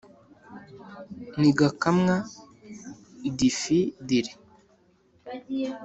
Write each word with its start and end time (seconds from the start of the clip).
ntigakamwa 1.39 2.15
difi 3.37 3.79
diri 4.07 4.31